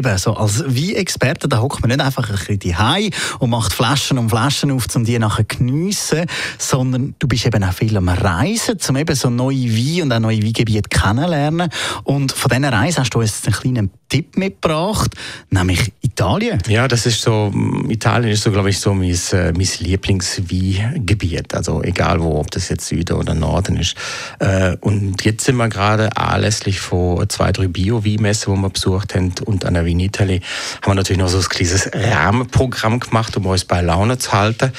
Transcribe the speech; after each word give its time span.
Eben, 0.00 0.16
so 0.16 0.32
als 0.32 0.64
Wein-Experte, 0.64 1.46
da 1.46 1.60
hockt 1.60 1.82
man 1.82 1.90
nicht 1.90 2.00
einfach 2.00 2.30
ein 2.30 2.56
bisschen 2.56 2.78
Hai 2.78 3.10
und 3.38 3.50
macht 3.50 3.74
Flaschen 3.74 4.16
um 4.16 4.30
Flaschen 4.30 4.70
auf, 4.70 4.86
um 4.94 5.04
die 5.04 5.18
nachher 5.18 5.44
geniessen, 5.44 6.24
sondern 6.56 7.14
du 7.18 7.28
bist 7.28 7.44
eben 7.44 7.62
auch 7.62 7.74
viel 7.74 7.94
am 7.98 8.08
Reisen, 8.08 8.78
um 8.88 8.96
eben 8.96 9.14
so 9.14 9.28
neue 9.28 9.56
Weine 9.56 10.04
und 10.04 10.12
auch 10.14 10.20
neue 10.20 10.42
Weingebiete 10.42 10.88
kennenlernen. 10.88 11.68
Und 12.04 12.32
von 12.32 12.48
diesen 12.48 12.64
Reisen 12.64 13.00
hast 13.00 13.10
du 13.10 13.20
uns 13.20 13.44
einen 13.44 13.54
kleinen 13.54 13.90
Tipp 14.08 14.38
mitgebracht, 14.38 15.14
nämlich 15.50 15.92
Italien. 16.10 16.58
Ja, 16.66 16.88
das 16.88 17.06
ist 17.06 17.22
so, 17.22 17.52
Italien 17.88 18.32
ist 18.32 18.42
so, 18.42 18.50
glaube 18.50 18.70
ich, 18.70 18.80
so 18.80 18.92
mein, 18.92 19.16
äh, 19.32 19.52
mein 19.52 19.68
Lieblingsweingebiet. 19.78 21.54
Also 21.54 21.82
egal 21.82 22.20
wo, 22.20 22.40
ob 22.40 22.50
das 22.50 22.68
jetzt 22.68 22.88
Süden 22.88 23.16
oder 23.16 23.32
Norden 23.34 23.76
ist. 23.76 23.94
Äh, 24.40 24.76
und 24.80 25.24
jetzt 25.24 25.44
sind 25.44 25.56
wir 25.56 25.68
gerade 25.68 26.16
anlässlich 26.16 26.80
von 26.80 27.28
zwei, 27.28 27.52
drei 27.52 27.68
Bio-Weinmessen, 27.68 28.52
die 28.52 28.60
wir 28.60 28.70
besucht 28.70 29.14
haben, 29.14 29.32
und 29.44 29.64
an 29.64 29.74
der 29.74 29.84
Wien 29.84 30.00
Italy, 30.00 30.40
haben 30.82 30.90
wir 30.90 30.94
natürlich 30.96 31.20
noch 31.20 31.28
so 31.28 31.38
ein 31.38 31.44
kleines 31.44 31.88
Rahmenprogramm 31.92 32.98
gemacht, 32.98 33.36
um 33.36 33.46
uns 33.46 33.64
bei 33.64 33.80
Laune 33.80 34.18
zu 34.18 34.32
halten. 34.32 34.72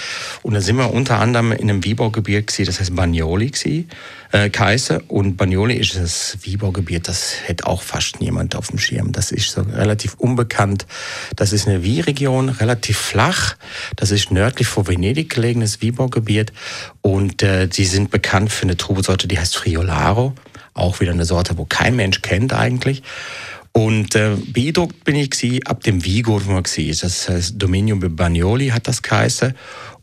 Und 0.44 0.54
da 0.54 0.62
sind 0.62 0.76
wir 0.76 0.94
unter 0.94 1.20
anderem 1.20 1.54
in 1.54 1.70
einem 1.70 1.82
gewesen, 1.82 2.66
das 2.66 2.82
heißt 2.82 2.94
Bagnoli 2.94 3.52
gewesen, 3.52 3.90
äh, 4.32 4.50
Kaiser. 4.50 5.02
Und 5.08 5.38
Bagnoli 5.38 5.76
ist 5.76 5.96
das 5.96 6.38
Weinbaugebiet, 6.46 7.08
das 7.08 7.36
hätte 7.46 7.68
auch 7.68 7.82
fast 7.82 8.22
niemand 8.22 8.56
auf 8.56 8.68
dem 8.68 8.80
Schirm. 8.80 9.12
Das 9.12 9.32
ist 9.32 9.52
so 9.52 9.62
relativ 9.62 10.16
unbekannt. 10.16 10.86
Das 11.36 11.54
ist 11.54 11.68
eine 11.68 11.84
Weinregion, 11.84 12.50
relativ 12.50 12.98
flach. 12.98 13.56
Das 13.96 14.12
ist 14.12 14.32
nördlich 14.32 14.68
vor 14.68 14.88
Venedig 14.88 15.34
gelegenes 15.34 15.82
Weinbaugebiet. 15.82 16.54
Und 17.02 17.44
äh, 17.44 17.70
sie 17.72 17.86
sind 17.86 18.12
bekannt 18.12 18.52
für 18.52 18.64
eine 18.64 18.78
Trubesorte, 18.78 19.28
die 19.28 19.40
heißt 19.40 19.56
Friolaro. 19.56 20.34
Auch 20.74 21.02
wieder 21.02 21.12
eine 21.12 21.26
Sorte, 21.26 21.58
wo 21.58 21.66
kein 21.66 21.96
Mensch 21.96 22.22
kennt 22.22 22.54
eigentlich. 22.54 23.04
Und 23.74 24.16
äh, 24.16 24.36
beeindruckt 24.36 25.04
bin 25.06 25.16
ich 25.16 25.30
gewesen, 25.30 25.66
ab 25.66 25.84
dem 25.84 26.04
Vigo, 26.04 26.46
wo 26.46 26.52
man 26.52 26.66
war. 26.66 26.96
Das 27.02 27.30
heißt, 27.30 27.54
Dominium 27.58 28.00
Bagnoli 28.16 28.68
hat 28.68 28.88
das 28.88 29.02
geheißen. 29.02 29.54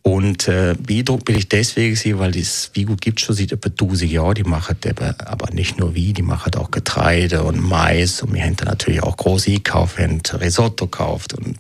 Und 0.03 0.49
äh, 0.49 0.75
beeindruckt 0.79 1.27
bin 1.27 1.37
ich 1.37 1.51
deswegen 1.51 1.95
gewesen, 1.95 2.19
weil 2.19 2.33
das 2.33 2.71
Vigo 2.73 2.97
gibt 2.97 3.21
schon 3.21 3.35
seit 3.35 3.53
etwa 3.53 3.69
1000 3.69 4.11
Jahren. 4.11 4.37
Die 4.37 4.45
machen 4.45 4.77
aber 5.19 5.53
nicht 5.53 5.79
nur 5.79 5.95
Wein, 5.95 6.15
die 6.15 6.23
machen 6.23 6.55
auch 6.55 6.71
Getreide 6.71 7.43
und 7.43 7.61
Mais. 7.61 8.23
Und 8.23 8.33
wir 8.33 8.43
haben 8.43 8.57
da 8.57 8.65
natürlich 8.65 9.03
auch 9.03 9.19
große 9.19 9.53
gekauft, 9.53 9.99
wir 9.99 10.05
haben 10.05 10.23
Risotto 10.41 10.87
gekauft 10.87 11.35
und 11.35 11.59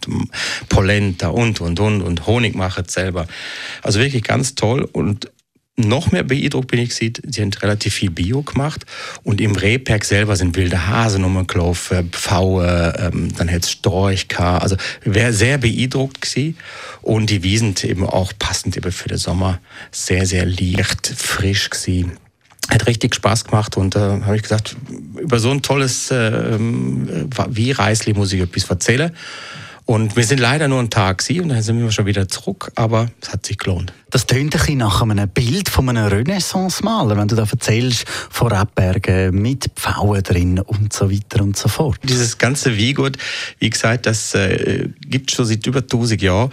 Polenta 0.70 1.28
und, 1.28 1.60
und, 1.60 1.78
und, 1.78 2.00
und 2.00 2.26
Honig 2.26 2.54
machen 2.54 2.84
selber. 2.88 3.26
Also 3.82 4.00
wirklich 4.00 4.22
ganz 4.22 4.54
toll. 4.54 4.88
Und 4.90 5.30
noch 5.78 6.10
mehr 6.10 6.24
beeindruckt 6.24 6.68
bin 6.68 6.80
ich 6.80 6.90
gesehen, 6.90 7.14
sie 7.26 7.40
haben 7.40 7.52
relativ 7.62 7.94
viel 7.94 8.10
Bio 8.10 8.42
gemacht 8.42 8.84
und 9.22 9.40
im 9.40 9.54
Rehberg 9.54 10.04
selber 10.04 10.34
sind 10.36 10.56
wilde 10.56 10.88
Hasen 10.88 11.22
rumgelaufen, 11.22 12.10
Pfaue, 12.10 12.94
ähm, 12.98 13.28
dann 13.36 13.48
es 13.48 13.70
Storch 13.70 14.26
also 14.38 14.76
wäre 15.04 15.32
sehr 15.32 15.58
beeindruckt 15.58 16.20
gewesen. 16.20 16.56
und 17.02 17.30
die 17.30 17.42
Wiesen 17.42 17.74
eben 17.84 18.04
auch 18.04 18.32
passend 18.38 18.76
eben 18.76 18.92
für 18.92 19.08
den 19.08 19.18
Sommer 19.18 19.60
sehr, 19.92 20.26
sehr 20.26 20.46
leicht, 20.46 21.06
frisch 21.16 21.70
gewesen. 21.70 22.12
Hat 22.68 22.86
richtig 22.86 23.14
Spaß 23.14 23.44
gemacht 23.44 23.76
und 23.76 23.96
äh, 23.96 24.00
habe 24.00 24.36
ich 24.36 24.42
gesagt, 24.42 24.76
über 25.18 25.38
so 25.38 25.50
ein 25.50 25.62
tolles 25.62 26.10
äh, 26.10 26.58
wie 26.58 27.70
Reisli 27.70 28.12
muss 28.12 28.32
ich 28.32 28.40
etwas 28.40 28.68
erzählen. 28.68 29.12
Und 29.90 30.16
wir 30.16 30.24
sind 30.24 30.38
leider 30.38 30.68
nur 30.68 30.80
einen 30.80 30.90
Tag 30.90 31.22
sie 31.22 31.40
und 31.40 31.48
dann 31.48 31.62
sind 31.62 31.80
wir 31.80 31.90
schon 31.90 32.04
wieder 32.04 32.28
zurück, 32.28 32.70
aber 32.74 33.08
es 33.22 33.32
hat 33.32 33.46
sich 33.46 33.56
gelohnt. 33.56 33.94
Das 34.10 34.26
tönt 34.26 34.54
ein 34.54 34.58
bisschen 34.60 34.76
nach 34.76 35.00
einem 35.00 35.26
Bild 35.30 35.70
von 35.70 35.88
einem 35.88 36.04
Renaissance-Maler, 36.04 37.16
wenn 37.16 37.26
du 37.26 37.36
da 37.36 37.46
erzählst 37.50 38.06
von 38.06 38.52
Rebbergen 38.52 39.40
mit 39.40 39.70
Pfauen 39.76 40.22
drin 40.22 40.58
und 40.58 40.92
so 40.92 41.10
weiter 41.10 41.42
und 41.42 41.56
so 41.56 41.70
fort. 41.70 41.96
Dieses 42.02 42.36
ganze 42.36 42.76
Wiegut, 42.76 43.16
wie 43.60 43.70
gesagt, 43.70 44.04
das 44.04 44.34
äh, 44.34 44.90
gibt 45.06 45.30
schon 45.30 45.46
seit 45.46 45.66
über 45.66 45.80
1000 45.80 46.20
Jahren 46.20 46.50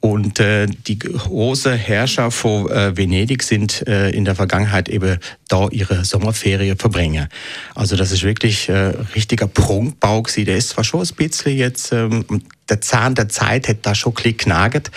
und 0.00 0.38
äh, 0.38 0.66
die 0.66 0.98
große 0.98 1.74
Herrscher 1.74 2.30
von 2.30 2.70
äh, 2.70 2.96
Venedig 2.96 3.42
sind 3.42 3.86
äh, 3.88 4.10
in 4.10 4.24
der 4.24 4.36
Vergangenheit 4.36 4.88
eben 4.88 5.18
da 5.48 5.68
ihre 5.70 6.04
Sommerferien 6.04 6.78
verbringen. 6.78 7.28
Also 7.74 7.96
das 7.96 8.12
ist 8.12 8.22
wirklich 8.22 8.68
äh, 8.68 8.92
richtiger 9.16 9.48
Prunkbau 9.48 10.22
gewesen. 10.22 10.44
Der 10.44 10.56
ist 10.56 10.70
zwar 10.70 10.84
schon 10.84 11.00
ein 11.00 11.14
bisschen 11.16 11.56
jetzt, 11.56 11.92
ähm, 11.92 12.24
der 12.68 12.80
Zahn 12.80 13.16
der 13.16 13.28
Zeit 13.28 13.66
hätte 13.66 13.80
da 13.82 13.94
schon 13.94 14.14
ein 14.24 14.36
knagert, 14.36 14.90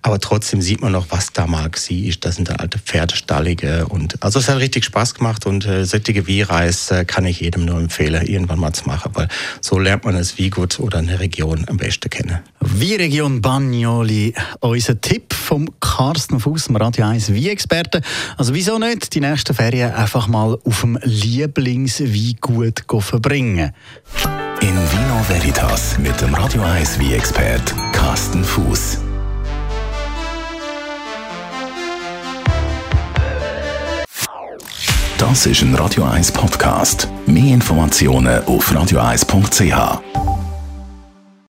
aber 0.00 0.20
trotzdem 0.20 0.62
sieht 0.62 0.80
man 0.80 0.92
noch, 0.92 1.06
was 1.10 1.32
da 1.32 1.46
mal 1.46 1.64
war. 1.64 2.16
Das 2.20 2.36
sind 2.36 2.60
alte 2.60 2.78
Pferdestallige 2.78 3.86
und 3.88 4.22
also 4.22 4.38
es 4.38 4.48
hat 4.48 4.58
richtig 4.58 4.84
Spaß 4.84 5.14
gemacht 5.14 5.44
und 5.44 5.66
äh, 5.66 5.84
solche 5.84 6.26
Wiereis 6.26 6.90
äh, 6.90 7.04
kann 7.04 7.26
ich 7.26 7.40
jedem 7.40 7.64
nur 7.64 7.78
empfehlen, 7.78 8.24
irgendwann 8.26 8.60
mal 8.60 8.72
zu 8.72 8.86
machen, 8.86 9.10
weil 9.14 9.28
so 9.60 9.78
lernt 9.78 10.04
man 10.04 10.14
es 10.14 10.38
wie 10.38 10.50
gut 10.50 10.78
oder 10.80 10.98
eine 10.98 11.20
Region 11.20 11.64
am 11.68 11.76
besten 11.76 12.08
kennen. 12.08 12.38
Wie 12.78 12.94
Region 12.94 13.40
Bagnoli 13.40 14.34
unser 14.60 15.00
Tipp 15.00 15.32
vom 15.32 15.66
Carsten 15.80 16.38
Fuß, 16.38 16.68
Radio 16.74 17.06
1 17.06 17.32
Wie-Experte. 17.32 18.02
Also 18.36 18.52
wieso 18.52 18.78
nicht 18.78 19.14
die 19.14 19.20
nächsten 19.20 19.54
Ferien 19.54 19.94
einfach 19.94 20.28
mal 20.28 20.58
auf 20.62 20.82
dem 20.82 20.98
Lieblingsweingut 21.02 22.84
verbringen? 22.98 23.72
In 24.60 24.68
Vino 24.68 25.24
Veritas 25.26 25.96
mit 25.96 26.20
dem 26.20 26.34
Radio 26.34 26.60
1 26.60 26.98
Wie-Expert 26.98 27.74
Carsten 27.92 28.44
Fuß. 28.44 28.98
Das 35.16 35.46
ist 35.46 35.62
ein 35.62 35.74
Radio 35.76 36.04
1 36.04 36.30
Podcast. 36.30 37.08
Mehr 37.24 37.54
Informationen 37.54 38.44
auf 38.44 38.70
radio1.ch. 38.70 40.25